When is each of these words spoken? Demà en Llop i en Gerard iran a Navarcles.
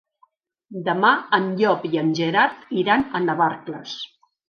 Demà 0.87 1.11
en 1.39 1.51
Llop 1.61 1.87
i 1.91 2.01
en 2.03 2.11
Gerard 2.23 2.67
iran 2.85 3.09
a 3.21 3.25
Navarcles. 3.31 3.99